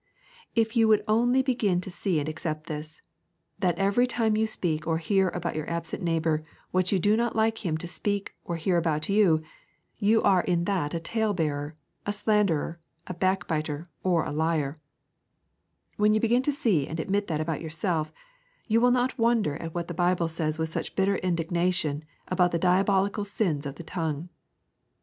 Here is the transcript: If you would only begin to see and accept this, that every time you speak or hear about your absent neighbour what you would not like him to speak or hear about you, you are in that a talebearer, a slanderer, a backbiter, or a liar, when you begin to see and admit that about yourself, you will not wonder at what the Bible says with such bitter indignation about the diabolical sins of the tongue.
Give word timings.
If 0.55 0.75
you 0.75 0.87
would 0.87 1.03
only 1.07 1.43
begin 1.43 1.79
to 1.81 1.91
see 1.91 2.19
and 2.19 2.27
accept 2.27 2.65
this, 2.65 3.03
that 3.59 3.77
every 3.77 4.07
time 4.07 4.35
you 4.35 4.47
speak 4.47 4.87
or 4.87 4.97
hear 4.97 5.29
about 5.29 5.55
your 5.55 5.69
absent 5.69 6.01
neighbour 6.01 6.41
what 6.71 6.91
you 6.91 6.97
would 7.03 7.17
not 7.19 7.35
like 7.35 7.63
him 7.63 7.77
to 7.77 7.87
speak 7.87 8.33
or 8.43 8.55
hear 8.55 8.77
about 8.77 9.09
you, 9.09 9.43
you 9.99 10.23
are 10.23 10.41
in 10.41 10.63
that 10.63 10.95
a 10.95 10.99
talebearer, 10.99 11.75
a 12.07 12.11
slanderer, 12.13 12.79
a 13.05 13.13
backbiter, 13.13 13.89
or 14.01 14.25
a 14.25 14.31
liar, 14.31 14.75
when 15.97 16.15
you 16.15 16.19
begin 16.19 16.41
to 16.41 16.51
see 16.51 16.87
and 16.87 16.99
admit 16.99 17.27
that 17.27 17.39
about 17.39 17.61
yourself, 17.61 18.11
you 18.65 18.81
will 18.81 18.89
not 18.89 19.19
wonder 19.19 19.55
at 19.57 19.75
what 19.75 19.87
the 19.87 19.93
Bible 19.93 20.27
says 20.27 20.57
with 20.57 20.69
such 20.69 20.95
bitter 20.95 21.17
indignation 21.17 22.03
about 22.27 22.51
the 22.51 22.57
diabolical 22.57 23.23
sins 23.23 23.67
of 23.67 23.75
the 23.75 23.83
tongue. 23.83 24.29